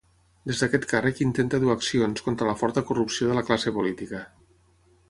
Des 0.51 0.61
d'aquest 0.63 0.87
càrrec 0.93 1.21
intenta 1.25 1.59
dur 1.65 1.75
accions 1.75 2.27
contra 2.29 2.49
la 2.51 2.57
forta 2.63 2.87
corrupció 2.89 3.31
de 3.33 3.39
la 3.43 3.47
classe 3.53 3.77
política. 3.79 4.27